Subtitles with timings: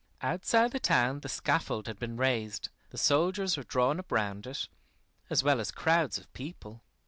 [0.23, 4.67] Outside the town the scaffold had been raised, the soldiers were drawn up round it,
[5.29, 6.81] as well as crowds of people.